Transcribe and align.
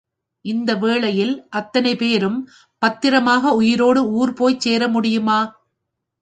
இந்த 0.45 0.75
வேளையில், 0.75 1.33
அத்தனைபேரும் 1.55 2.39
பத்திரமாக 2.81 3.53
உயிரோடு 3.53 4.03
ஊர் 4.11 4.33
போய் 4.33 4.59
சேர 4.59 4.87
முடியுமா? 4.87 5.39